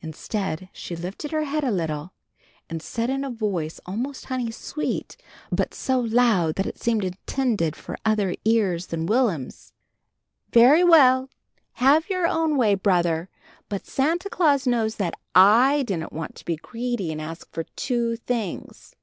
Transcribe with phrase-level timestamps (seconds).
[0.00, 2.12] Instead she lifted her head a little,
[2.68, 5.16] and said in a voice almost honey sweet,
[5.52, 9.72] but so loud that it seemed intended for other ears than Will'm's,
[10.52, 11.30] "Very well,
[11.74, 13.28] have your own way, brother,
[13.68, 18.16] but Santa Claus knows that I didn't want to be greedy and ask for two
[18.16, 18.96] things!"